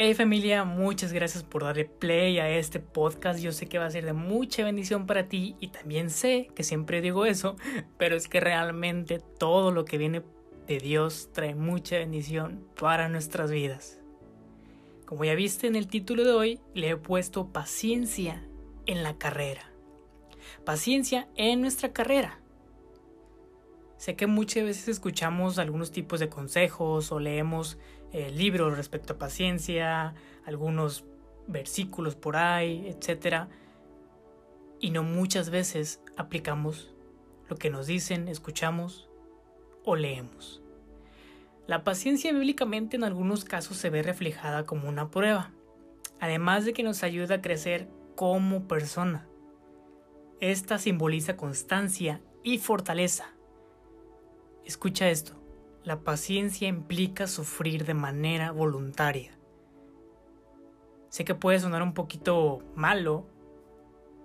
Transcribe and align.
Hey 0.00 0.14
familia, 0.14 0.62
muchas 0.62 1.12
gracias 1.12 1.42
por 1.42 1.64
darle 1.64 1.84
play 1.84 2.38
a 2.38 2.48
este 2.48 2.78
podcast. 2.78 3.40
Yo 3.40 3.50
sé 3.50 3.66
que 3.66 3.80
va 3.80 3.86
a 3.86 3.90
ser 3.90 4.04
de 4.04 4.12
mucha 4.12 4.62
bendición 4.62 5.06
para 5.06 5.28
ti 5.28 5.56
y 5.58 5.68
también 5.68 6.10
sé 6.10 6.50
que 6.54 6.62
siempre 6.62 7.00
digo 7.00 7.26
eso, 7.26 7.56
pero 7.98 8.14
es 8.14 8.28
que 8.28 8.38
realmente 8.38 9.18
todo 9.18 9.72
lo 9.72 9.84
que 9.84 9.98
viene 9.98 10.22
de 10.68 10.78
Dios 10.78 11.30
trae 11.32 11.56
mucha 11.56 11.98
bendición 11.98 12.64
para 12.78 13.08
nuestras 13.08 13.50
vidas. 13.50 13.98
Como 15.04 15.24
ya 15.24 15.34
viste 15.34 15.66
en 15.66 15.74
el 15.74 15.88
título 15.88 16.22
de 16.22 16.30
hoy, 16.30 16.60
le 16.74 16.90
he 16.90 16.96
puesto 16.96 17.48
paciencia 17.48 18.46
en 18.86 19.02
la 19.02 19.18
carrera. 19.18 19.72
Paciencia 20.64 21.26
en 21.34 21.60
nuestra 21.60 21.92
carrera. 21.92 22.40
Sé 23.96 24.14
que 24.14 24.28
muchas 24.28 24.62
veces 24.62 24.86
escuchamos 24.86 25.58
algunos 25.58 25.90
tipos 25.90 26.20
de 26.20 26.28
consejos 26.28 27.10
o 27.10 27.18
leemos 27.18 27.78
eh, 28.12 28.30
libros 28.30 28.76
respecto 28.76 29.14
a 29.14 29.18
paciencia, 29.18 30.14
algunos 30.44 31.04
versículos 31.46 32.14
por 32.16 32.36
ahí, 32.36 32.86
etc. 32.88 33.46
Y 34.80 34.90
no 34.90 35.02
muchas 35.02 35.50
veces 35.50 36.00
aplicamos 36.16 36.94
lo 37.48 37.56
que 37.56 37.70
nos 37.70 37.86
dicen, 37.86 38.28
escuchamos 38.28 39.08
o 39.84 39.96
leemos. 39.96 40.62
La 41.66 41.84
paciencia 41.84 42.32
bíblicamente 42.32 42.96
en 42.96 43.04
algunos 43.04 43.44
casos 43.44 43.76
se 43.76 43.90
ve 43.90 44.02
reflejada 44.02 44.64
como 44.64 44.88
una 44.88 45.10
prueba, 45.10 45.52
además 46.20 46.64
de 46.64 46.72
que 46.72 46.82
nos 46.82 47.02
ayuda 47.02 47.36
a 47.36 47.42
crecer 47.42 47.88
como 48.16 48.66
persona. 48.66 49.26
Esta 50.40 50.78
simboliza 50.78 51.36
constancia 51.36 52.20
y 52.42 52.58
fortaleza 52.58 53.34
Escucha 54.68 55.08
esto. 55.08 55.32
La 55.88 56.00
paciencia 56.00 56.68
implica 56.68 57.26
sufrir 57.26 57.86
de 57.86 57.94
manera 57.94 58.52
voluntaria. 58.52 59.32
Sé 61.08 61.24
que 61.24 61.34
puede 61.34 61.60
sonar 61.60 61.82
un 61.82 61.94
poquito 61.94 62.62
malo 62.74 63.26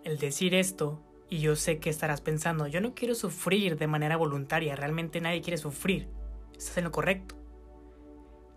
el 0.04 0.18
decir 0.18 0.56
esto 0.56 1.02
y 1.30 1.40
yo 1.40 1.56
sé 1.56 1.80
que 1.80 1.90
estarás 1.90 2.20
pensando, 2.20 2.68
yo 2.68 2.82
no 2.82 2.94
quiero 2.94 3.16
sufrir 3.16 3.78
de 3.78 3.88
manera 3.88 4.18
voluntaria, 4.18 4.76
realmente 4.76 5.22
nadie 5.22 5.40
quiere 5.40 5.56
sufrir. 5.58 6.10
Estás 6.52 6.80
en 6.80 6.84
lo 6.84 6.92
correcto. 6.92 7.36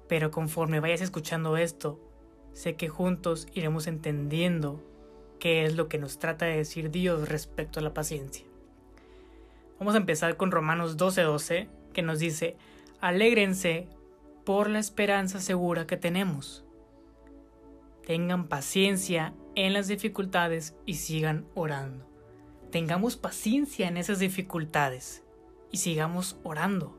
Pero 0.09 0.33
conforme 0.33 0.81
vayas 0.81 1.01
escuchando 1.01 1.57
esto, 1.57 2.01
sé 2.55 2.75
que 2.75 2.89
juntos 2.89 3.47
iremos 3.55 3.87
entendiendo 3.87 4.83
qué 5.39 5.65
es 5.65 5.77
lo 5.77 5.89
que 5.89 5.99
nos 5.99 6.19
trata 6.19 6.47
de 6.47 6.57
decir 6.57 6.91
Dios 6.91 7.29
respecto 7.29 7.79
a 7.79 7.85
la 7.85 7.95
paciencia. 7.95 8.45
Vamos 9.79 9.95
a 9.95 9.99
empezar 9.99 10.37
con 10.37 10.51
Romanos 10.51 10.97
12:12, 10.97 11.69
que 11.93 12.03
nos 12.03 12.19
dice, 12.19 12.57
alégrense 13.01 13.89
por 14.45 14.71
la 14.71 14.79
esperanza 14.79 15.41
segura 15.41 15.87
que 15.87 15.97
tenemos. 15.97 16.65
Tengan 18.05 18.49
paciencia 18.49 19.35
en 19.57 19.73
las 19.73 19.89
dificultades 19.89 20.77
y 20.87 20.95
sigan 20.95 21.47
orando. 21.55 22.09
Tengamos 22.71 23.17
paciencia 23.17 23.89
en 23.89 23.97
esas 23.97 24.19
dificultades 24.19 25.25
y 25.73 25.79
sigamos 25.79 26.39
orando. 26.45 26.97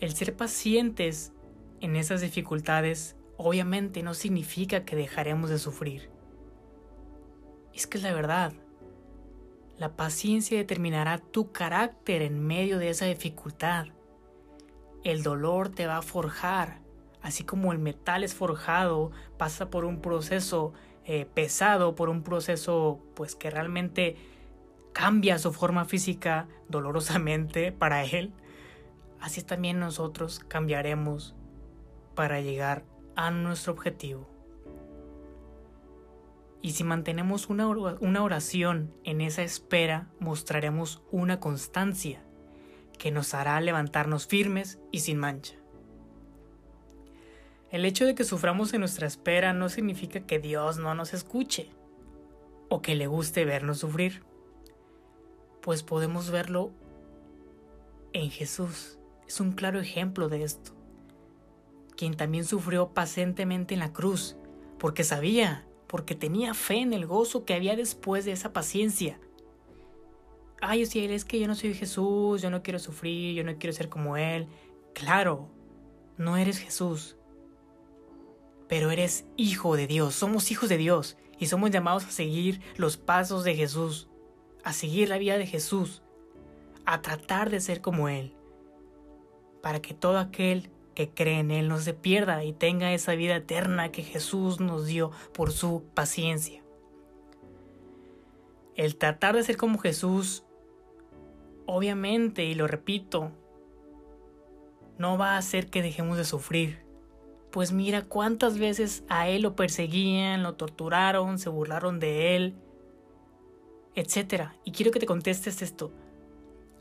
El 0.00 0.14
ser 0.14 0.36
pacientes 0.36 1.32
en 1.80 1.96
esas 1.96 2.20
dificultades 2.20 3.16
obviamente 3.36 4.02
no 4.02 4.14
significa 4.14 4.84
que 4.84 4.96
dejaremos 4.96 5.50
de 5.50 5.58
sufrir. 5.58 6.10
Es 7.72 7.86
que 7.86 7.98
es 7.98 8.02
la 8.02 8.12
verdad. 8.12 8.52
La 9.78 9.96
paciencia 9.96 10.58
determinará 10.58 11.18
tu 11.18 11.52
carácter 11.52 12.22
en 12.22 12.44
medio 12.44 12.78
de 12.78 12.90
esa 12.90 13.06
dificultad. 13.06 13.86
El 15.08 15.22
dolor 15.22 15.70
te 15.70 15.86
va 15.86 15.96
a 15.96 16.02
forjar, 16.02 16.80
así 17.22 17.42
como 17.42 17.72
el 17.72 17.78
metal 17.78 18.24
es 18.24 18.34
forjado, 18.34 19.10
pasa 19.38 19.70
por 19.70 19.86
un 19.86 20.02
proceso 20.02 20.74
eh, 21.06 21.24
pesado, 21.32 21.94
por 21.94 22.10
un 22.10 22.22
proceso 22.22 23.00
pues 23.14 23.34
que 23.34 23.48
realmente 23.48 24.16
cambia 24.92 25.38
su 25.38 25.50
forma 25.54 25.86
física 25.86 26.46
dolorosamente 26.68 27.72
para 27.78 28.04
él. 28.04 28.34
Así 29.18 29.42
también 29.42 29.78
nosotros 29.80 30.40
cambiaremos 30.46 31.34
para 32.14 32.42
llegar 32.42 32.84
a 33.16 33.30
nuestro 33.30 33.72
objetivo. 33.72 34.28
Y 36.60 36.72
si 36.72 36.84
mantenemos 36.84 37.48
una 37.48 38.22
oración 38.22 38.92
en 39.04 39.22
esa 39.22 39.40
espera, 39.40 40.10
mostraremos 40.20 41.02
una 41.10 41.40
constancia 41.40 42.27
que 42.98 43.10
nos 43.10 43.34
hará 43.34 43.60
levantarnos 43.60 44.26
firmes 44.26 44.78
y 44.90 45.00
sin 45.00 45.18
mancha. 45.18 45.54
El 47.70 47.84
hecho 47.84 48.06
de 48.06 48.14
que 48.14 48.24
suframos 48.24 48.72
en 48.72 48.80
nuestra 48.80 49.06
espera 49.06 49.52
no 49.52 49.68
significa 49.68 50.20
que 50.20 50.38
Dios 50.38 50.78
no 50.78 50.94
nos 50.94 51.14
escuche 51.14 51.70
o 52.68 52.82
que 52.82 52.94
le 52.94 53.06
guste 53.06 53.44
vernos 53.44 53.78
sufrir, 53.78 54.22
pues 55.60 55.82
podemos 55.82 56.30
verlo 56.30 56.72
en 58.12 58.30
Jesús. 58.30 58.98
Es 59.26 59.40
un 59.40 59.52
claro 59.52 59.80
ejemplo 59.80 60.28
de 60.28 60.42
esto, 60.42 60.72
quien 61.96 62.16
también 62.16 62.44
sufrió 62.44 62.94
pacientemente 62.94 63.74
en 63.74 63.80
la 63.80 63.92
cruz, 63.92 64.36
porque 64.78 65.04
sabía 65.04 65.68
porque 65.88 66.14
tenía 66.14 66.54
fe 66.54 66.76
en 66.76 66.92
el 66.92 67.06
gozo 67.06 67.44
que 67.44 67.54
había 67.54 67.74
después 67.74 68.24
de 68.24 68.32
esa 68.32 68.52
paciencia. 68.52 69.18
Ay, 70.60 70.86
si 70.86 71.04
es 71.04 71.24
que 71.24 71.38
yo 71.38 71.46
no 71.46 71.54
soy 71.54 71.74
Jesús, 71.74 72.42
yo 72.42 72.50
no 72.50 72.62
quiero 72.62 72.78
sufrir, 72.78 73.34
yo 73.34 73.44
no 73.44 73.56
quiero 73.58 73.72
ser 73.72 73.88
como 73.88 74.16
Él. 74.16 74.48
Claro, 74.92 75.48
no 76.16 76.36
eres 76.36 76.58
Jesús, 76.58 77.16
pero 78.68 78.90
eres 78.90 79.24
hijo 79.36 79.76
de 79.76 79.86
Dios, 79.86 80.14
somos 80.14 80.50
hijos 80.50 80.68
de 80.68 80.76
Dios 80.76 81.16
y 81.38 81.46
somos 81.46 81.70
llamados 81.70 82.04
a 82.04 82.10
seguir 82.10 82.60
los 82.76 82.96
pasos 82.96 83.44
de 83.44 83.54
Jesús, 83.54 84.08
a 84.64 84.72
seguir 84.72 85.08
la 85.08 85.18
vida 85.18 85.38
de 85.38 85.46
Jesús, 85.46 86.02
a 86.84 87.00
tratar 87.02 87.50
de 87.50 87.60
ser 87.60 87.80
como 87.80 88.08
Él, 88.08 88.34
para 89.62 89.80
que 89.80 89.94
todo 89.94 90.18
aquel 90.18 90.70
que 90.94 91.08
cree 91.08 91.38
en 91.38 91.52
Él 91.52 91.68
no 91.68 91.78
se 91.78 91.94
pierda 91.94 92.42
y 92.42 92.52
tenga 92.52 92.92
esa 92.92 93.14
vida 93.14 93.36
eterna 93.36 93.92
que 93.92 94.02
Jesús 94.02 94.58
nos 94.58 94.86
dio 94.86 95.12
por 95.32 95.52
su 95.52 95.84
paciencia. 95.94 96.62
El 98.74 98.96
tratar 98.96 99.36
de 99.36 99.44
ser 99.44 99.56
como 99.56 99.78
Jesús, 99.78 100.44
obviamente, 101.68 102.44
y 102.44 102.54
lo 102.56 102.66
repito, 102.66 103.30
no 104.98 105.16
va 105.16 105.34
a 105.34 105.38
hacer 105.38 105.70
que 105.70 105.82
dejemos 105.82 106.16
de 106.16 106.24
sufrir. 106.24 106.80
Pues 107.52 107.70
mira 107.70 108.02
cuántas 108.02 108.58
veces 108.58 109.04
a 109.08 109.28
Él 109.28 109.42
lo 109.42 109.54
perseguían, 109.54 110.42
lo 110.42 110.54
torturaron, 110.54 111.38
se 111.38 111.48
burlaron 111.48 112.00
de 112.00 112.34
Él, 112.34 112.54
etc. 113.94 114.50
Y 114.64 114.72
quiero 114.72 114.90
que 114.90 114.98
te 114.98 115.06
contestes 115.06 115.62
esto. 115.62 115.92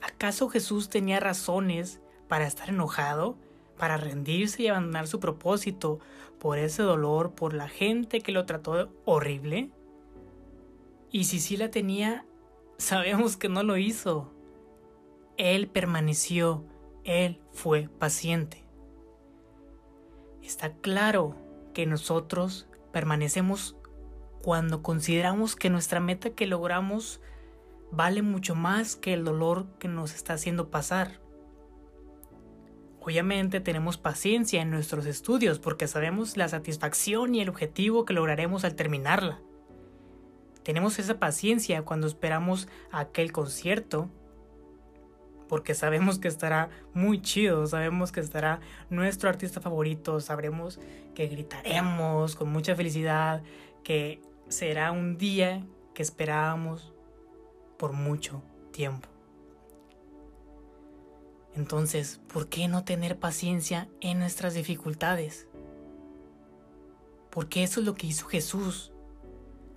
¿Acaso 0.02 0.50
Jesús 0.50 0.90
tenía 0.90 1.20
razones 1.20 2.02
para 2.28 2.48
estar 2.48 2.70
enojado? 2.70 3.38
para 3.78 3.98
rendirse 3.98 4.64
y 4.64 4.68
abandonar 4.68 5.08
su 5.08 5.20
propósito 5.20 6.00
por 6.40 6.58
ese 6.58 6.84
dolor, 6.84 7.34
por 7.34 7.54
la 7.54 7.68
gente 7.68 8.22
que 8.22 8.32
lo 8.32 8.46
trató 8.46 8.92
horrible? 9.06 9.70
Y 11.12 11.26
si 11.26 11.40
sí 11.40 11.58
la 11.58 11.72
tenía, 11.72 12.26
sabemos 12.78 13.38
que 13.38 13.50
no 13.50 13.64
lo 13.64 13.78
hizo. 13.78 14.32
Él 15.38 15.68
permaneció, 15.68 16.66
Él 17.04 17.40
fue 17.52 17.90
paciente. 18.00 18.64
Está 20.42 20.74
claro 20.74 21.36
que 21.74 21.86
nosotros 21.86 22.68
permanecemos 22.92 23.76
cuando 24.42 24.82
consideramos 24.82 25.56
que 25.56 25.70
nuestra 25.70 26.00
meta 26.00 26.32
que 26.32 26.48
logramos 26.48 27.22
vale 27.92 28.22
mucho 28.22 28.56
más 28.56 28.96
que 28.96 29.14
el 29.14 29.24
dolor 29.24 29.68
que 29.78 29.88
nos 29.88 30.16
está 30.16 30.34
haciendo 30.34 30.70
pasar. 30.72 31.20
Obviamente 33.00 33.62
tenemos 33.62 33.98
paciencia 33.98 34.62
en 34.62 34.72
nuestros 34.72 35.06
estudios 35.06 35.60
porque 35.60 35.88
sabemos 35.88 36.36
la 36.36 36.50
satisfacción 36.50 37.36
y 37.36 37.42
el 37.42 37.50
objetivo 37.50 38.06
que 38.06 38.14
lograremos 38.14 38.66
al 38.66 38.76
terminarla. 38.76 39.40
Tenemos 40.64 41.00
esa 41.00 41.20
paciencia 41.20 41.84
cuando 41.84 42.08
esperamos 42.08 42.68
aquel 42.92 43.32
concierto 43.32 44.10
porque 45.48 45.74
sabemos 45.74 46.20
que 46.20 46.28
estará 46.28 46.70
muy 46.94 47.22
chido, 47.22 47.66
sabemos 47.68 48.12
que 48.12 48.20
estará 48.20 48.60
nuestro 48.90 49.30
artista 49.30 49.62
favorito, 49.62 50.20
sabremos 50.20 50.80
que 51.16 51.28
gritaremos 51.28 52.36
con 52.36 52.52
mucha 52.52 52.76
felicidad, 52.76 53.44
que 53.84 54.22
será 54.50 54.92
un 54.92 55.18
día 55.18 55.66
que 55.94 56.04
esperábamos 56.04 56.94
por 57.78 57.94
mucho 57.94 58.44
tiempo. 58.72 59.10
Entonces, 61.56 62.22
¿por 62.32 62.50
qué 62.50 62.68
no 62.68 62.84
tener 62.84 63.18
paciencia 63.18 63.90
en 64.00 64.20
nuestras 64.20 64.54
dificultades? 64.54 65.48
Porque 67.32 67.64
eso 67.64 67.80
es 67.80 67.86
lo 67.86 67.96
que 67.96 68.08
hizo 68.08 68.28
Jesús. 68.28 68.92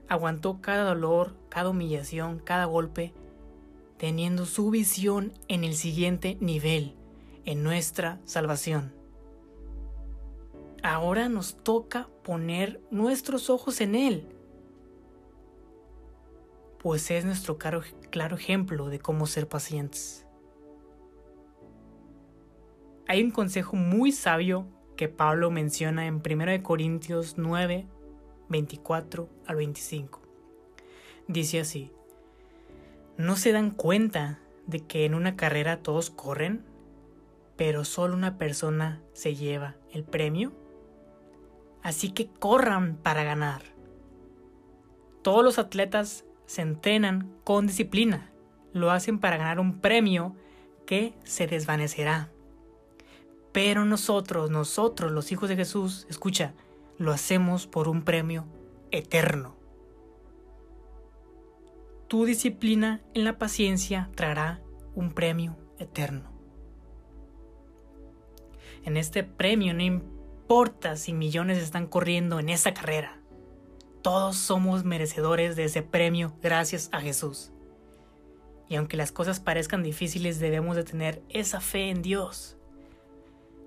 Aguantó 0.06 0.60
cada 0.60 0.84
dolor, 0.84 1.36
cada 1.48 1.70
humillación, 1.70 2.38
cada 2.38 2.66
golpe, 2.66 3.14
teniendo 4.00 4.46
su 4.46 4.70
visión 4.70 5.34
en 5.46 5.62
el 5.62 5.74
siguiente 5.74 6.38
nivel, 6.40 6.94
en 7.44 7.62
nuestra 7.62 8.18
salvación. 8.24 8.94
ahora 10.82 11.28
nos 11.28 11.62
toca 11.62 12.08
poner 12.24 12.80
nuestros 12.90 13.50
ojos 13.50 13.82
en 13.82 13.94
Él, 13.94 14.26
pues 16.78 17.10
es 17.10 17.26
nuestro 17.26 17.58
claro, 17.58 17.82
ejemplo 18.36 18.88
de 18.88 19.00
cómo 19.00 19.26
ser 19.26 19.46
pacientes. 19.46 20.26
Hay 23.06 23.22
un 23.22 23.32
consejo 23.32 23.76
muy 23.76 24.12
sabio 24.12 24.66
que 24.96 25.10
Pablo 25.10 25.50
menciona 25.50 26.06
en 26.06 26.22
1 26.26 26.62
Corintios 26.62 27.34
9, 27.36 27.86
24 28.48 29.28
al 29.44 29.56
25. 29.56 30.22
Dice 31.28 31.60
así, 31.60 31.92
¿no 33.20 33.36
se 33.36 33.52
dan 33.52 33.70
cuenta 33.70 34.38
de 34.66 34.80
que 34.80 35.04
en 35.04 35.14
una 35.14 35.36
carrera 35.36 35.82
todos 35.82 36.08
corren, 36.10 36.64
pero 37.56 37.84
solo 37.84 38.14
una 38.14 38.38
persona 38.38 39.02
se 39.12 39.34
lleva 39.34 39.76
el 39.92 40.04
premio? 40.04 40.52
Así 41.82 42.12
que 42.12 42.28
corran 42.28 42.96
para 42.96 43.22
ganar. 43.22 43.62
Todos 45.22 45.44
los 45.44 45.58
atletas 45.58 46.24
se 46.46 46.62
entrenan 46.62 47.30
con 47.44 47.66
disciplina. 47.66 48.32
Lo 48.72 48.90
hacen 48.90 49.18
para 49.18 49.36
ganar 49.36 49.60
un 49.60 49.80
premio 49.80 50.34
que 50.86 51.14
se 51.24 51.46
desvanecerá. 51.46 52.30
Pero 53.52 53.84
nosotros, 53.84 54.50
nosotros 54.50 55.12
los 55.12 55.30
hijos 55.30 55.50
de 55.50 55.56
Jesús, 55.56 56.06
escucha, 56.08 56.54
lo 56.96 57.12
hacemos 57.12 57.66
por 57.66 57.88
un 57.88 58.02
premio 58.02 58.46
eterno. 58.90 59.59
Tu 62.10 62.24
disciplina 62.24 63.00
en 63.14 63.22
la 63.22 63.38
paciencia 63.38 64.10
traerá 64.16 64.60
un 64.96 65.12
premio 65.12 65.56
eterno. 65.78 66.32
En 68.84 68.96
este 68.96 69.22
premio 69.22 69.74
no 69.74 69.82
importa 69.82 70.96
si 70.96 71.12
millones 71.12 71.58
están 71.58 71.86
corriendo 71.86 72.40
en 72.40 72.48
esa 72.48 72.74
carrera. 72.74 73.20
Todos 74.02 74.34
somos 74.34 74.82
merecedores 74.82 75.54
de 75.54 75.66
ese 75.66 75.82
premio 75.82 76.34
gracias 76.42 76.88
a 76.90 77.00
Jesús. 77.00 77.52
Y 78.68 78.74
aunque 78.74 78.96
las 78.96 79.12
cosas 79.12 79.38
parezcan 79.38 79.84
difíciles, 79.84 80.40
debemos 80.40 80.74
de 80.74 80.82
tener 80.82 81.22
esa 81.28 81.60
fe 81.60 81.90
en 81.90 82.02
Dios. 82.02 82.56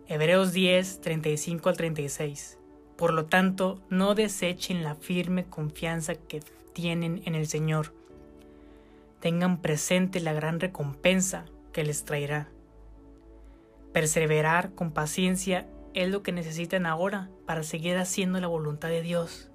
Hebreos 0.05 0.51
10, 0.51 0.99
35 0.99 1.69
al 1.69 1.77
36. 1.77 2.59
Por 2.97 3.13
lo 3.13 3.23
tanto, 3.27 3.81
no 3.89 4.15
desechen 4.15 4.83
la 4.83 4.95
firme 4.95 5.45
confianza 5.45 6.15
que 6.15 6.41
tienen 6.73 7.21
en 7.23 7.35
el 7.35 7.47
Señor. 7.47 8.02
Tengan 9.23 9.61
presente 9.61 10.19
la 10.19 10.33
gran 10.33 10.59
recompensa 10.59 11.45
que 11.71 11.85
les 11.85 12.03
traerá. 12.03 12.49
Perseverar 13.93 14.75
con 14.75 14.91
paciencia 14.91 15.65
es 15.93 16.09
lo 16.09 16.23
que 16.23 16.33
necesitan 16.33 16.85
ahora 16.85 17.29
para 17.45 17.63
seguir 17.63 17.95
haciendo 17.95 18.41
la 18.41 18.47
voluntad 18.47 18.89
de 18.89 19.01
Dios. 19.01 19.49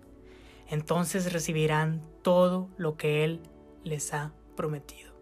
Entonces 0.71 1.35
recibirán 1.35 2.01
todo 2.23 2.71
lo 2.79 2.97
que 2.97 3.25
Él 3.25 3.43
les 3.85 4.15
ha 4.15 4.33
prometido. 4.57 5.13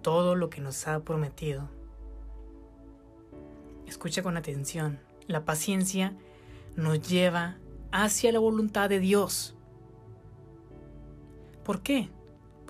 Todo 0.00 0.36
lo 0.36 0.50
que 0.50 0.60
nos 0.60 0.86
ha 0.86 1.00
prometido. 1.00 1.68
Escucha 3.88 4.22
con 4.22 4.36
atención. 4.36 5.00
La 5.26 5.44
paciencia 5.44 6.16
nos 6.76 7.02
lleva 7.02 7.56
hacia 7.90 8.30
la 8.30 8.38
voluntad 8.38 8.88
de 8.88 9.00
Dios. 9.00 9.56
¿Por 11.64 11.82
qué? 11.82 12.08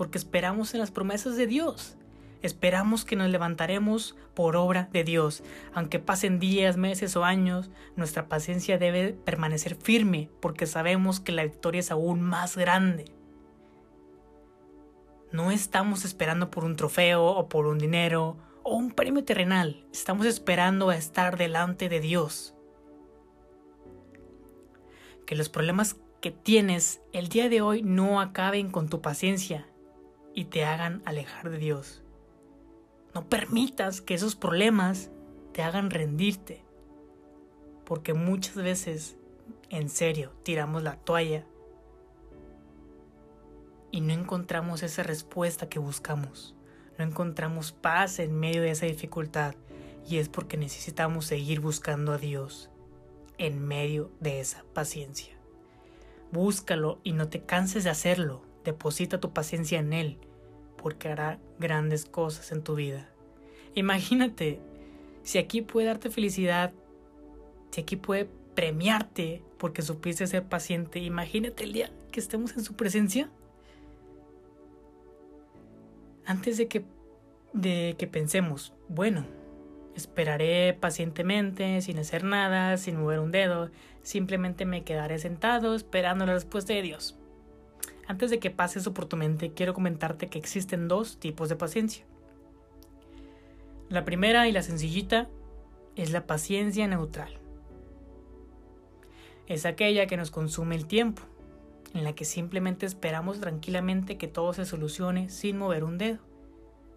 Porque 0.01 0.17
esperamos 0.17 0.73
en 0.73 0.81
las 0.81 0.91
promesas 0.91 1.37
de 1.37 1.47
Dios. 1.47 1.99
Esperamos 2.41 3.05
que 3.05 3.17
nos 3.17 3.29
levantaremos 3.29 4.17
por 4.33 4.57
obra 4.57 4.89
de 4.95 5.05
Dios. 5.05 5.43
Aunque 5.75 5.99
pasen 5.99 6.39
días, 6.39 6.79
meses 6.79 7.17
o 7.17 7.25
años, 7.27 7.71
nuestra 7.97 8.27
paciencia 8.27 8.79
debe 8.79 9.13
permanecer 9.13 9.75
firme 9.75 10.31
porque 10.41 10.67
sabemos 10.67 11.21
que 11.21 11.33
la 11.33 11.43
victoria 11.43 11.81
es 11.81 11.91
aún 11.91 12.23
más 12.23 12.57
grande. 12.57 13.13
No 15.33 15.51
estamos 15.51 16.07
esperando 16.07 16.51
por 16.51 16.65
un 16.65 16.77
trofeo 16.77 17.27
o 17.27 17.51
por 17.51 17.67
un 17.67 17.77
dinero 17.77 18.39
o 18.63 18.77
un 18.77 18.93
premio 18.93 19.23
terrenal. 19.23 19.85
Estamos 19.93 20.25
esperando 20.25 20.89
a 20.89 20.97
estar 20.97 21.37
delante 21.37 21.91
de 21.91 22.01
Dios. 22.01 22.55
Que 25.27 25.37
los 25.37 25.51
problemas 25.51 26.01
que 26.23 26.31
tienes 26.31 27.03
el 27.13 27.29
día 27.29 27.51
de 27.51 27.61
hoy 27.61 27.83
no 27.83 28.23
acaben 28.23 28.71
con 28.71 28.89
tu 28.89 29.03
paciencia 29.03 29.67
y 30.35 30.47
te 30.47 30.65
hagan 30.65 31.03
alejar 31.05 31.51
de 31.51 31.59
Dios. 31.59 32.03
No 33.15 33.29
permitas 33.29 34.01
que 34.01 34.15
esos 34.15 34.37
problemas 34.37 35.11
te 35.53 35.63
hagan 35.63 35.91
rendirte. 35.91 36.65
Porque 37.85 38.15
muchas 38.15 38.55
veces, 38.55 39.17
en 39.69 39.89
serio, 39.89 40.33
tiramos 40.45 40.83
la 40.83 40.97
toalla 40.97 41.45
y 43.91 44.01
no 44.01 44.13
encontramos 44.13 44.83
esa 44.83 45.03
respuesta 45.03 45.69
que 45.69 45.81
buscamos. 45.81 46.55
No 46.99 47.05
encontramos 47.05 47.73
paz 47.73 48.19
en 48.19 48.39
medio 48.39 48.63
de 48.63 48.71
esa 48.71 48.87
dificultad. 48.87 49.55
Y 50.09 50.19
es 50.19 50.29
porque 50.29 50.57
necesitamos 50.57 51.27
seguir 51.27 51.61
buscando 51.61 52.13
a 52.13 52.19
Dios 52.19 52.71
en 53.39 53.67
medio 53.67 54.11
de 54.21 54.41
esa 54.41 54.65
paciencia. 54.73 55.35
Búscalo 56.31 57.01
y 57.03 57.13
no 57.13 57.29
te 57.29 57.43
canses 57.43 57.85
de 57.85 57.91
hacerlo. 57.91 58.43
Deposita 58.65 59.21
tu 59.21 59.33
paciencia 59.33 59.79
en 59.79 59.93
Él 59.93 60.19
porque 60.77 61.09
hará 61.09 61.39
grandes 61.59 62.05
cosas 62.05 62.53
en 62.53 62.63
tu 62.63 62.75
vida. 62.75 63.09
Imagínate, 63.75 64.61
si 65.23 65.39
aquí 65.39 65.63
puede 65.63 65.87
darte 65.87 66.11
felicidad, 66.11 66.73
si 67.71 67.83
aquí 67.83 67.97
puede 67.97 68.29
premiarte 68.55 69.43
porque 69.59 69.83
supiste 69.83 70.27
ser 70.27 70.45
paciente, 70.45 70.99
imagínate 70.99 71.65
el 71.65 71.73
día 71.73 71.91
que 72.11 72.21
estemos 72.21 72.57
en 72.57 72.65
su 72.65 72.75
presencia. 72.75 73.31
Antes 76.25 76.57
de 76.57 76.69
que, 76.69 76.85
de 77.53 77.95
que 77.99 78.07
pensemos, 78.07 78.73
bueno, 78.89 79.25
esperaré 79.95 80.77
pacientemente, 80.79 81.81
sin 81.83 81.99
hacer 81.99 82.25
nada, 82.25 82.77
sin 82.77 83.01
mover 83.01 83.21
un 83.21 83.31
dedo, 83.31 83.71
simplemente 84.03 84.65
me 84.65 84.85
quedaré 84.85 85.19
sentado 85.19 85.75
esperando 85.75 86.27
la 86.27 86.35
respuesta 86.35 86.73
de 86.73 86.83
Dios. 86.83 87.20
Antes 88.11 88.33
de 88.33 88.41
que 88.41 88.51
pase 88.51 88.81
eso 88.81 88.93
por 88.93 89.07
tu 89.07 89.17
mente, 89.17 89.53
quiero 89.53 89.73
comentarte 89.73 90.29
que 90.29 90.37
existen 90.41 90.89
dos 90.89 91.21
tipos 91.21 91.49
de 91.49 91.55
paciencia. 91.55 92.05
La 93.89 94.05
primera 94.05 94.49
y 94.49 94.53
la 94.53 94.63
sencillita 94.63 95.29
es 95.95 96.11
la 96.11 96.27
paciencia 96.27 96.89
neutral. 96.89 97.39
Es 99.47 99.65
aquella 99.65 100.09
que 100.09 100.17
nos 100.17 100.33
consume 100.33 100.75
el 100.75 100.87
tiempo, 100.87 101.23
en 101.95 102.03
la 102.03 102.13
que 102.13 102.25
simplemente 102.25 102.85
esperamos 102.85 103.39
tranquilamente 103.39 104.19
que 104.19 104.27
todo 104.27 104.55
se 104.55 104.65
solucione 104.65 105.29
sin 105.29 105.57
mover 105.57 105.85
un 105.85 105.97
dedo. 105.97 106.19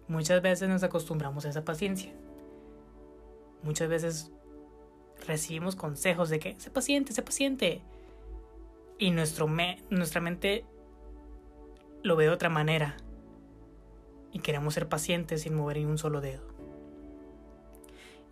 Muchas 0.08 0.42
veces 0.42 0.68
nos 0.68 0.82
acostumbramos 0.82 1.46
a 1.46 1.50
esa 1.50 1.64
paciencia. 1.64 2.12
Muchas 3.62 3.88
veces 3.88 4.32
recibimos 5.28 5.76
consejos 5.76 6.28
de 6.28 6.40
que 6.40 6.56
sé 6.58 6.72
paciente, 6.72 7.12
sé 7.12 7.22
paciente. 7.22 7.82
Y 8.98 9.12
nuestro 9.12 9.46
nuestra 9.90 10.20
mente 10.20 10.64
lo 12.04 12.16
ve 12.16 12.24
de 12.24 12.30
otra 12.30 12.50
manera 12.50 12.96
y 14.30 14.40
queremos 14.40 14.74
ser 14.74 14.88
pacientes 14.88 15.42
sin 15.42 15.54
mover 15.54 15.78
ni 15.78 15.86
un 15.86 15.98
solo 15.98 16.20
dedo. 16.20 16.42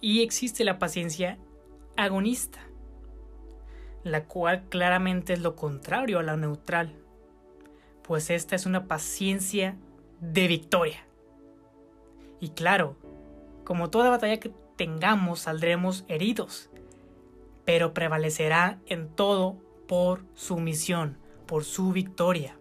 Y 0.01 0.23
existe 0.23 0.63
la 0.63 0.79
paciencia 0.79 1.39
agonista, 1.97 2.61
la 4.05 4.25
cual 4.27 4.65
claramente 4.69 5.33
es 5.33 5.41
lo 5.41 5.57
contrario 5.57 6.19
a 6.19 6.23
la 6.23 6.37
neutral, 6.37 6.95
pues 8.03 8.31
esta 8.31 8.57
es 8.57 8.67
una 8.67 8.89
paciencia 8.89 9.77
de 10.21 10.49
victoria. 10.49 11.07
Y 12.41 12.51
claro, 12.51 12.97
como 13.65 13.89
toda 13.89 14.11
batalla 14.11 14.39
que 14.39 14.53
tengamos 14.77 15.41
saldremos 15.41 16.05
heridos, 16.09 16.69
pero 17.65 17.95
prevalecerá 17.95 18.81
en 18.87 19.09
todo 19.09 19.57
por 19.87 20.25
su 20.35 20.59
misión, 20.59 21.17
por 21.47 21.65
su 21.65 21.93
victoria. 21.93 22.59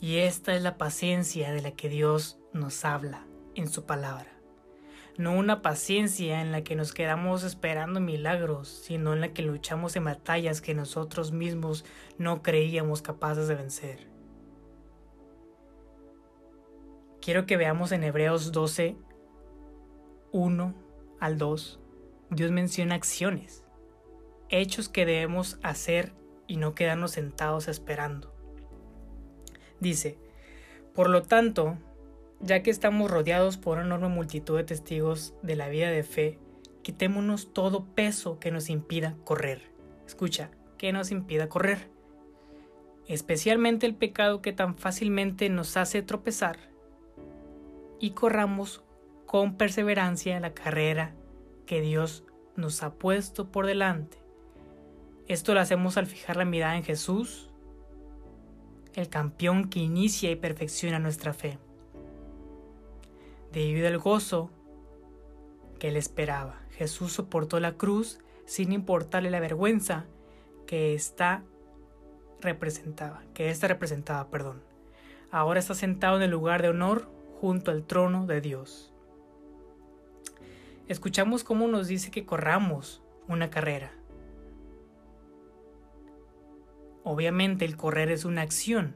Y 0.00 0.18
esta 0.18 0.54
es 0.54 0.62
la 0.62 0.78
paciencia 0.78 1.52
de 1.52 1.60
la 1.60 1.72
que 1.72 1.88
Dios 1.88 2.38
nos 2.52 2.84
habla 2.84 3.26
en 3.56 3.68
su 3.68 3.84
palabra. 3.84 4.32
No 5.16 5.32
una 5.32 5.62
paciencia 5.62 6.40
en 6.40 6.52
la 6.52 6.62
que 6.62 6.76
nos 6.76 6.92
quedamos 6.92 7.42
esperando 7.42 7.98
milagros, 7.98 8.68
sino 8.68 9.12
en 9.12 9.20
la 9.20 9.32
que 9.32 9.42
luchamos 9.42 9.96
en 9.96 10.04
batallas 10.04 10.60
que 10.60 10.74
nosotros 10.74 11.32
mismos 11.32 11.84
no 12.16 12.42
creíamos 12.42 13.02
capaces 13.02 13.48
de 13.48 13.56
vencer. 13.56 14.06
Quiero 17.20 17.46
que 17.46 17.56
veamos 17.56 17.90
en 17.90 18.04
Hebreos 18.04 18.52
12, 18.52 18.96
1 20.30 20.74
al 21.18 21.38
2. 21.38 21.80
Dios 22.30 22.50
menciona 22.52 22.94
acciones, 22.94 23.64
hechos 24.48 24.88
que 24.88 25.04
debemos 25.04 25.58
hacer 25.64 26.14
y 26.46 26.58
no 26.58 26.76
quedarnos 26.76 27.10
sentados 27.10 27.66
esperando. 27.66 28.37
Dice, 29.80 30.18
por 30.94 31.08
lo 31.08 31.22
tanto, 31.22 31.78
ya 32.40 32.62
que 32.62 32.70
estamos 32.70 33.10
rodeados 33.10 33.56
por 33.56 33.78
una 33.78 33.86
enorme 33.86 34.08
multitud 34.08 34.56
de 34.56 34.64
testigos 34.64 35.34
de 35.42 35.56
la 35.56 35.68
vida 35.68 35.90
de 35.90 36.02
fe, 36.02 36.38
quitémonos 36.82 37.52
todo 37.52 37.84
peso 37.84 38.38
que 38.38 38.50
nos 38.50 38.70
impida 38.70 39.16
correr. 39.24 39.62
Escucha, 40.06 40.50
que 40.78 40.92
nos 40.92 41.10
impida 41.10 41.48
correr. 41.48 41.90
Especialmente 43.06 43.86
el 43.86 43.94
pecado 43.94 44.42
que 44.42 44.52
tan 44.52 44.76
fácilmente 44.76 45.48
nos 45.50 45.76
hace 45.76 46.02
tropezar. 46.02 46.58
Y 48.00 48.10
corramos 48.10 48.82
con 49.26 49.56
perseverancia 49.56 50.40
la 50.40 50.54
carrera 50.54 51.14
que 51.66 51.80
Dios 51.80 52.24
nos 52.56 52.82
ha 52.82 52.94
puesto 52.94 53.50
por 53.50 53.66
delante. 53.66 54.18
Esto 55.26 55.52
lo 55.52 55.60
hacemos 55.60 55.98
al 55.98 56.06
fijar 56.06 56.36
la 56.36 56.44
mirada 56.44 56.76
en 56.76 56.84
Jesús, 56.84 57.47
el 58.98 59.08
campeón 59.08 59.68
que 59.68 59.78
inicia 59.78 60.30
y 60.30 60.36
perfecciona 60.36 60.98
nuestra 60.98 61.32
fe. 61.32 61.58
Debido 63.52 63.86
al 63.86 63.98
gozo 63.98 64.50
que 65.78 65.88
él 65.88 65.96
esperaba, 65.96 66.60
Jesús 66.72 67.12
soportó 67.12 67.60
la 67.60 67.74
cruz 67.74 68.18
sin 68.44 68.72
importarle 68.72 69.30
la 69.30 69.38
vergüenza 69.38 70.06
que 70.66 70.94
esta 70.94 71.44
representaba, 72.40 73.22
que 73.34 73.50
esta 73.50 73.68
representaba, 73.68 74.30
perdón. 74.30 74.62
Ahora 75.30 75.60
está 75.60 75.74
sentado 75.74 76.16
en 76.16 76.22
el 76.22 76.30
lugar 76.30 76.62
de 76.62 76.68
honor 76.68 77.08
junto 77.40 77.70
al 77.70 77.84
trono 77.84 78.26
de 78.26 78.40
Dios. 78.40 78.92
Escuchamos 80.88 81.44
cómo 81.44 81.68
nos 81.68 81.86
dice 81.86 82.10
que 82.10 82.26
corramos 82.26 83.00
una 83.28 83.48
carrera. 83.48 83.92
Obviamente 87.10 87.64
el 87.64 87.74
correr 87.74 88.10
es 88.10 88.26
una 88.26 88.42
acción, 88.42 88.94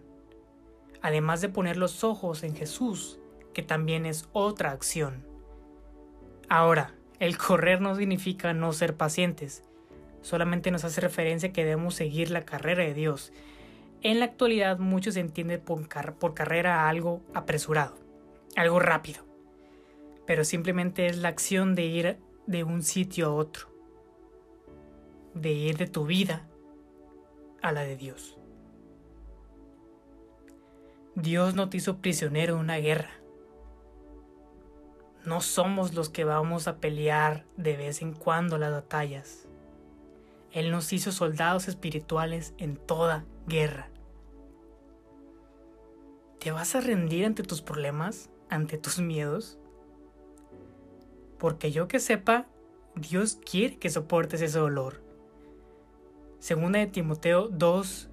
además 1.01 1.41
de 1.41 1.49
poner 1.49 1.79
los 1.79 2.05
ojos 2.05 2.43
en 2.43 2.55
Jesús, 2.55 3.19
que 3.55 3.63
también 3.63 4.05
es 4.05 4.29
otra 4.35 4.71
acción. 4.73 5.25
Ahora, 6.51 6.95
el 7.21 7.39
correr 7.39 7.81
no 7.81 7.97
significa 7.97 8.53
no 8.53 8.75
ser 8.75 8.99
pacientes, 8.99 9.65
solamente 10.21 10.71
nos 10.71 10.85
hace 10.85 11.01
referencia 11.01 11.55
que 11.55 11.65
debemos 11.65 11.95
seguir 11.95 12.31
la 12.31 12.45
carrera 12.45 12.85
de 12.85 12.93
Dios. 12.93 13.33
En 14.03 14.19
la 14.19 14.27
actualidad 14.27 14.79
muchos 14.79 15.17
entienden 15.17 15.63
por, 15.63 15.89
por 16.19 16.35
carrera 16.35 16.91
algo 16.91 17.23
apresurado, 17.33 17.97
algo 18.57 18.79
rápido, 18.79 19.25
pero 20.27 20.45
simplemente 20.45 21.07
es 21.07 21.17
la 21.17 21.29
acción 21.29 21.75
de 21.75 21.87
ir 21.87 22.19
de 22.47 22.63
un 22.63 22.83
sitio 22.83 23.29
a 23.29 23.35
otro, 23.35 23.69
de 25.33 25.53
ir 25.53 25.79
de 25.79 25.87
tu 25.87 26.05
vida 26.05 26.47
a 27.63 27.73
la 27.73 27.83
de 27.83 27.97
Dios. 27.97 28.39
Dios 31.15 31.55
no 31.55 31.69
te 31.69 31.77
hizo 31.77 31.99
prisionero 31.99 32.55
en 32.55 32.61
una 32.61 32.77
guerra. 32.77 33.11
No 35.25 35.41
somos 35.41 35.95
los 35.95 36.09
que 36.09 36.25
vamos 36.25 36.67
a 36.67 36.79
pelear 36.79 37.45
de 37.57 37.77
vez 37.77 38.03
en 38.03 38.13
cuando 38.13 38.59
las 38.59 38.73
batallas. 38.73 39.47
Él 40.51 40.71
nos 40.71 40.93
hizo 40.93 41.13
soldados 41.13 41.69
espirituales 41.69 42.55
en 42.59 42.77
toda 42.77 43.25
guerra. 43.47 43.89
¿Te 46.41 46.51
vas 46.51 46.75
a 46.75 46.81
rendir 46.81 47.25
ante 47.25 47.43
tus 47.43 47.63
problemas, 47.63 48.31
ante 48.51 48.79
tus 48.79 48.99
miedos? 48.99 49.59
Porque 51.39 51.71
yo 51.71 51.89
que 51.89 52.01
sepa, 52.01 52.47
Dios 52.97 53.39
quiere 53.49 53.79
que 53.79 53.91
soportes 53.91 54.43
ese 54.43 54.59
dolor. 54.59 55.02
Segunda 56.43 56.81
de 56.81 56.89
Timoteo 56.89 57.47
2, 57.47 58.11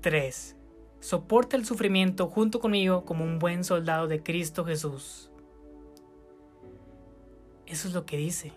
3. 0.00 0.56
Soporta 0.98 1.58
el 1.58 1.66
sufrimiento 1.66 2.26
junto 2.26 2.58
conmigo 2.58 3.04
como 3.04 3.22
un 3.22 3.38
buen 3.38 3.64
soldado 3.64 4.08
de 4.08 4.22
Cristo 4.22 4.64
Jesús. 4.64 5.30
Eso 7.66 7.88
es 7.88 7.92
lo 7.92 8.06
que 8.06 8.16
dice. 8.16 8.52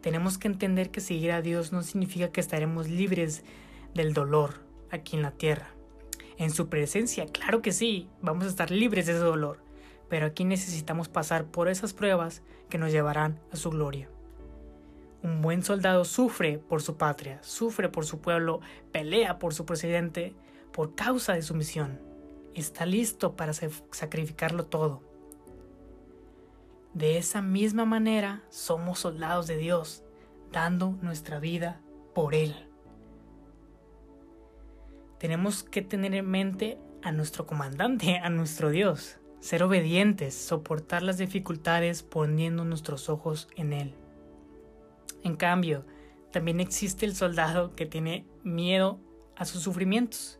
Tenemos 0.00 0.36
que 0.36 0.48
entender 0.48 0.90
que 0.90 1.00
seguir 1.00 1.30
a 1.30 1.42
Dios 1.42 1.72
no 1.72 1.84
significa 1.84 2.32
que 2.32 2.40
estaremos 2.40 2.88
libres 2.88 3.44
del 3.94 4.12
dolor 4.12 4.54
aquí 4.90 5.14
en 5.14 5.22
la 5.22 5.30
tierra. 5.30 5.76
En 6.38 6.50
su 6.50 6.68
presencia, 6.68 7.26
claro 7.26 7.62
que 7.62 7.70
sí, 7.70 8.08
vamos 8.20 8.46
a 8.46 8.48
estar 8.48 8.72
libres 8.72 9.06
de 9.06 9.12
ese 9.12 9.20
dolor, 9.20 9.62
pero 10.08 10.26
aquí 10.26 10.44
necesitamos 10.44 11.08
pasar 11.08 11.44
por 11.44 11.68
esas 11.68 11.92
pruebas 11.92 12.42
que 12.68 12.78
nos 12.78 12.90
llevarán 12.90 13.38
a 13.52 13.56
su 13.56 13.70
gloria. 13.70 14.08
Un 15.22 15.42
buen 15.42 15.62
soldado 15.62 16.04
sufre 16.04 16.58
por 16.58 16.82
su 16.82 16.96
patria, 16.96 17.42
sufre 17.42 17.88
por 17.88 18.06
su 18.06 18.20
pueblo, 18.20 18.60
pelea 18.92 19.38
por 19.38 19.54
su 19.54 19.64
presidente, 19.64 20.34
por 20.72 20.94
causa 20.94 21.32
de 21.32 21.42
su 21.42 21.54
misión. 21.54 22.00
Está 22.54 22.86
listo 22.86 23.36
para 23.36 23.52
sacrificarlo 23.52 24.66
todo. 24.66 25.02
De 26.94 27.18
esa 27.18 27.42
misma 27.42 27.84
manera 27.84 28.42
somos 28.48 29.00
soldados 29.00 29.46
de 29.46 29.56
Dios, 29.56 30.04
dando 30.52 30.96
nuestra 31.02 31.38
vida 31.38 31.80
por 32.14 32.34
Él. 32.34 32.54
Tenemos 35.18 35.62
que 35.62 35.82
tener 35.82 36.14
en 36.14 36.30
mente 36.30 36.78
a 37.02 37.12
nuestro 37.12 37.46
comandante, 37.46 38.18
a 38.18 38.30
nuestro 38.30 38.70
Dios, 38.70 39.18
ser 39.40 39.62
obedientes, 39.62 40.34
soportar 40.34 41.02
las 41.02 41.18
dificultades 41.18 42.02
poniendo 42.02 42.64
nuestros 42.64 43.08
ojos 43.08 43.48
en 43.56 43.72
Él. 43.72 43.94
En 45.26 45.34
cambio, 45.34 45.84
también 46.30 46.60
existe 46.60 47.04
el 47.04 47.16
soldado 47.16 47.74
que 47.74 47.84
tiene 47.84 48.24
miedo 48.44 49.00
a 49.34 49.44
sus 49.44 49.60
sufrimientos, 49.60 50.38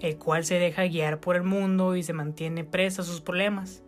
el 0.00 0.16
cual 0.16 0.46
se 0.46 0.58
deja 0.58 0.84
guiar 0.84 1.20
por 1.20 1.36
el 1.36 1.42
mundo 1.42 1.94
y 1.94 2.02
se 2.02 2.14
mantiene 2.14 2.64
preso 2.64 3.02
a 3.02 3.04
sus 3.04 3.20
problemas. 3.20 3.82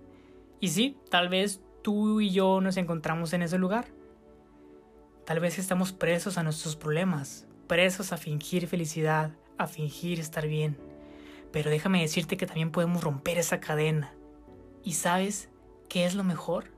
Y 0.60 0.68
sí, 0.68 0.98
tal 1.08 1.30
vez 1.30 1.62
tú 1.80 2.20
y 2.20 2.28
yo 2.28 2.60
nos 2.60 2.76
encontramos 2.76 3.32
en 3.32 3.40
ese 3.40 3.56
lugar. 3.56 3.86
Tal 5.24 5.40
vez 5.40 5.58
estamos 5.58 5.94
presos 5.94 6.36
a 6.36 6.42
nuestros 6.42 6.76
problemas, 6.76 7.48
presos 7.66 8.12
a 8.12 8.18
fingir 8.18 8.66
felicidad, 8.66 9.32
a 9.56 9.66
fingir 9.66 10.20
estar 10.20 10.46
bien. 10.46 10.76
Pero 11.52 11.70
déjame 11.70 12.02
decirte 12.02 12.36
que 12.36 12.44
también 12.44 12.70
podemos 12.70 13.02
romper 13.02 13.38
esa 13.38 13.60
cadena. 13.60 14.12
¿Y 14.84 14.92
sabes 14.92 15.48
qué 15.88 16.04
es 16.04 16.14
lo 16.14 16.22
mejor? 16.22 16.75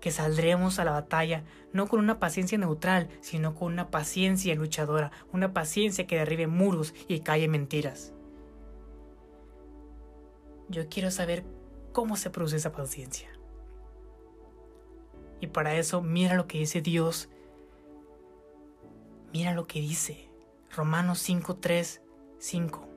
Que 0.00 0.10
saldremos 0.10 0.78
a 0.78 0.84
la 0.84 0.92
batalla 0.92 1.44
no 1.72 1.88
con 1.88 2.00
una 2.00 2.18
paciencia 2.18 2.58
neutral, 2.58 3.08
sino 3.20 3.54
con 3.54 3.72
una 3.72 3.90
paciencia 3.90 4.54
luchadora, 4.54 5.10
una 5.32 5.52
paciencia 5.52 6.06
que 6.06 6.16
derribe 6.16 6.46
muros 6.46 6.94
y 7.08 7.20
calle 7.20 7.48
mentiras. 7.48 8.12
Yo 10.68 10.88
quiero 10.88 11.10
saber 11.10 11.44
cómo 11.92 12.16
se 12.16 12.30
produce 12.30 12.56
esa 12.56 12.72
paciencia. 12.72 13.28
Y 15.40 15.48
para 15.48 15.74
eso 15.74 16.02
mira 16.02 16.34
lo 16.34 16.46
que 16.46 16.58
dice 16.58 16.80
Dios. 16.80 17.28
Mira 19.32 19.52
lo 19.52 19.66
que 19.66 19.80
dice 19.80 20.30
Romanos 20.74 21.20
5, 21.20 21.56
3, 21.56 22.02
5. 22.38 22.95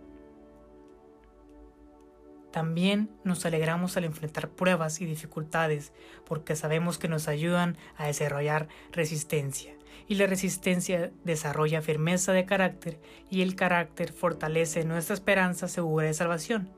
También 2.51 3.09
nos 3.23 3.45
alegramos 3.45 3.95
al 3.95 4.05
enfrentar 4.05 4.49
pruebas 4.49 5.01
y 5.01 5.05
dificultades 5.05 5.93
porque 6.25 6.55
sabemos 6.55 6.97
que 6.97 7.07
nos 7.07 7.27
ayudan 7.27 7.77
a 7.95 8.07
desarrollar 8.07 8.67
resistencia. 8.91 9.75
Y 10.07 10.15
la 10.15 10.25
resistencia 10.25 11.11
desarrolla 11.23 11.83
firmeza 11.83 12.33
de 12.33 12.45
carácter 12.45 12.99
y 13.29 13.43
el 13.43 13.55
carácter 13.55 14.11
fortalece 14.11 14.83
nuestra 14.83 15.13
esperanza 15.13 15.67
segura 15.67 16.07
de 16.07 16.15
salvación. 16.15 16.71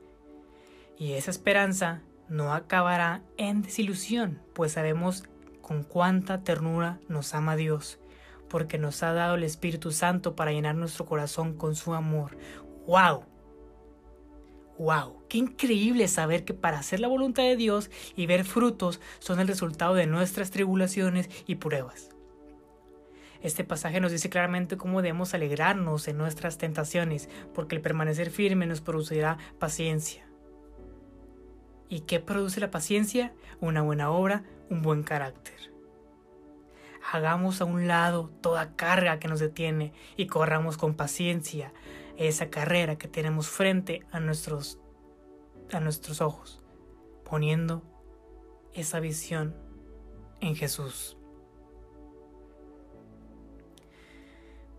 Y 0.98 1.12
esa 1.12 1.30
esperanza 1.30 2.02
no 2.28 2.52
acabará 2.52 3.22
en 3.38 3.62
desilusión, 3.62 4.42
pues 4.52 4.72
sabemos 4.72 5.24
con 5.62 5.82
cuánta 5.82 6.44
ternura 6.44 7.00
nos 7.08 7.34
ama 7.34 7.56
Dios, 7.56 7.98
porque 8.50 8.76
nos 8.76 9.02
ha 9.02 9.14
dado 9.14 9.36
el 9.36 9.44
Espíritu 9.44 9.92
Santo 9.92 10.36
para 10.36 10.52
llenar 10.52 10.74
nuestro 10.74 11.06
corazón 11.06 11.56
con 11.56 11.74
su 11.74 11.94
amor. 11.94 12.36
¡Wow! 12.86 13.31
¡Wow! 14.82 15.22
¡Qué 15.28 15.38
increíble 15.38 16.08
saber 16.08 16.44
que 16.44 16.54
para 16.54 16.80
hacer 16.80 16.98
la 16.98 17.06
voluntad 17.06 17.44
de 17.44 17.54
Dios 17.54 17.88
y 18.16 18.26
ver 18.26 18.42
frutos 18.42 19.00
son 19.20 19.38
el 19.38 19.46
resultado 19.46 19.94
de 19.94 20.08
nuestras 20.08 20.50
tribulaciones 20.50 21.30
y 21.46 21.54
pruebas! 21.54 22.10
Este 23.42 23.62
pasaje 23.62 24.00
nos 24.00 24.10
dice 24.10 24.28
claramente 24.28 24.76
cómo 24.76 25.00
debemos 25.00 25.34
alegrarnos 25.34 26.08
en 26.08 26.18
nuestras 26.18 26.58
tentaciones, 26.58 27.28
porque 27.54 27.76
el 27.76 27.80
permanecer 27.80 28.30
firme 28.30 28.66
nos 28.66 28.80
producirá 28.80 29.38
paciencia. 29.60 30.26
¿Y 31.88 32.00
qué 32.00 32.18
produce 32.18 32.58
la 32.58 32.72
paciencia? 32.72 33.32
Una 33.60 33.82
buena 33.82 34.10
obra, 34.10 34.42
un 34.68 34.82
buen 34.82 35.04
carácter. 35.04 35.54
Hagamos 37.12 37.60
a 37.60 37.66
un 37.66 37.86
lado 37.86 38.32
toda 38.40 38.74
carga 38.74 39.20
que 39.20 39.28
nos 39.28 39.38
detiene 39.38 39.92
y 40.16 40.26
corramos 40.26 40.76
con 40.76 40.94
paciencia 40.94 41.72
esa 42.28 42.50
carrera 42.50 42.96
que 42.96 43.08
tenemos 43.08 43.48
frente 43.48 44.02
a 44.10 44.20
nuestros, 44.20 44.78
a 45.72 45.80
nuestros 45.80 46.20
ojos, 46.20 46.62
poniendo 47.24 47.82
esa 48.74 49.00
visión 49.00 49.54
en 50.40 50.56
Jesús. 50.56 51.16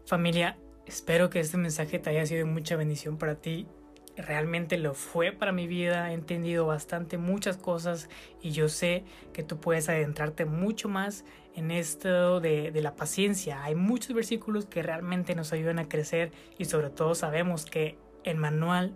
Familia, 0.06 0.60
espero 0.86 1.30
que 1.30 1.40
este 1.40 1.58
mensaje 1.58 1.98
te 2.00 2.10
haya 2.10 2.26
sido 2.26 2.46
mucha 2.46 2.76
bendición 2.76 3.18
para 3.18 3.36
ti. 3.36 3.68
Realmente 4.16 4.78
lo 4.78 4.94
fue 4.94 5.32
para 5.32 5.52
mi 5.52 5.68
vida, 5.68 6.12
he 6.12 6.14
entendido 6.14 6.66
bastante 6.66 7.18
muchas 7.18 7.58
cosas 7.58 8.10
y 8.42 8.52
yo 8.52 8.70
sé 8.70 9.04
que 9.34 9.44
tú 9.44 9.60
puedes 9.60 9.90
adentrarte 9.90 10.46
mucho 10.46 10.90
más 10.90 11.26
en 11.56 11.72
esto 11.72 12.40
de, 12.40 12.72
de, 12.72 12.82
la 12.82 12.96
paciencia. 12.96 13.64
Hay 13.64 13.76
muchos 13.76 14.16
versículos 14.16 14.66
que 14.66 14.84
realmente 14.84 15.36
nos 15.36 15.54
ayudan 15.54 15.80
a 15.80 15.88
crecer 15.88 16.32
y 16.58 16.66
sobre 16.66 16.90
todo 16.90 17.16
sabemos 17.16 17.66
que 17.66 17.98
el 18.24 18.38
manual 18.38 18.96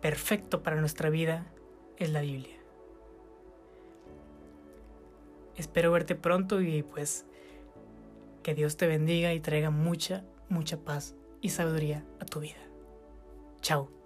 perfecto 0.00 0.62
para 0.62 0.76
nuestra 0.76 1.10
vida 1.10 1.46
es 1.96 2.10
la 2.10 2.20
Biblia. 2.20 2.56
Espero 5.56 5.92
verte 5.92 6.14
pronto 6.14 6.60
y 6.60 6.82
pues 6.82 7.26
que 8.42 8.54
Dios 8.54 8.76
te 8.76 8.86
bendiga 8.86 9.34
y 9.34 9.40
traiga 9.40 9.70
mucha, 9.70 10.24
mucha 10.48 10.78
paz 10.78 11.14
y 11.42 11.50
sabiduría 11.50 12.04
a 12.18 12.24
tu 12.24 12.40
vida. 12.40 12.60
Chao. 13.60 13.99